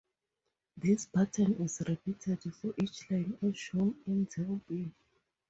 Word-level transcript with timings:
This 0.77 1.05
pattern 1.05 1.57
is 1.61 1.83
repeated 1.87 2.41
for 2.55 2.73
each 2.81 3.11
line 3.11 3.37
as 3.43 3.55
shown 3.55 3.97
in 4.07 4.25
Table 4.25 4.59
B. 4.67 4.91